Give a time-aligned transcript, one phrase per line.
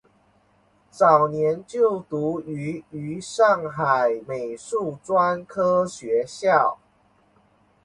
[0.89, 6.79] 早年就读于于上海美术专科学校。